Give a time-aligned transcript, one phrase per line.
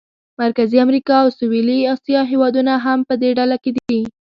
[0.41, 4.01] مرکزي امریکا او سویلي اسیا هېوادونه هم په دې ډله کې دي.